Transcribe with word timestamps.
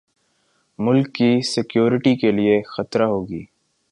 ملک 0.79 1.07
کی 1.15 1.29
سیکیورٹی 1.49 2.15
کے 2.15 2.31
لیے 2.31 2.61
خطرہ 2.67 3.05
ہوگی 3.05 3.43